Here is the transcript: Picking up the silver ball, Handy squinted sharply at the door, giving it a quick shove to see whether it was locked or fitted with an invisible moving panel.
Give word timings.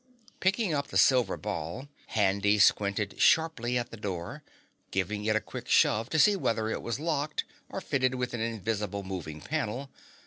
Picking 0.39 0.73
up 0.73 0.87
the 0.87 0.97
silver 0.97 1.37
ball, 1.37 1.87
Handy 2.07 2.57
squinted 2.57 3.21
sharply 3.21 3.77
at 3.77 3.91
the 3.91 3.97
door, 3.97 4.41
giving 4.89 5.25
it 5.25 5.35
a 5.35 5.39
quick 5.39 5.67
shove 5.67 6.09
to 6.09 6.17
see 6.17 6.35
whether 6.35 6.69
it 6.71 6.81
was 6.81 6.99
locked 6.99 7.43
or 7.69 7.81
fitted 7.81 8.15
with 8.15 8.33
an 8.33 8.41
invisible 8.41 9.03
moving 9.03 9.41
panel. 9.41 9.91